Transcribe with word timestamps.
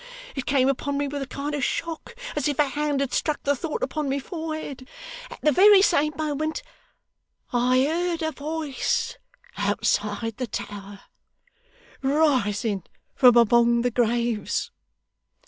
It 0.35 0.47
came 0.47 0.67
upon 0.67 0.97
me 0.97 1.07
with 1.07 1.21
a 1.21 1.27
kind 1.27 1.53
of 1.53 1.63
shock, 1.63 2.15
as 2.35 2.47
if 2.47 2.57
a 2.57 2.69
hand 2.69 3.01
had 3.01 3.13
struck 3.13 3.43
the 3.43 3.55
thought 3.55 3.83
upon 3.83 4.09
my 4.09 4.17
forehead; 4.17 4.89
at 5.29 5.39
the 5.43 5.51
very 5.51 5.83
same 5.83 6.11
moment, 6.17 6.63
I 7.53 7.83
heard 7.83 8.23
a 8.23 8.31
voice 8.31 9.17
outside 9.59 10.37
the 10.37 10.47
tower 10.47 11.01
rising 12.01 12.81
from 13.13 13.37
among 13.37 13.83
the 13.83 13.91
graves. 13.91 14.71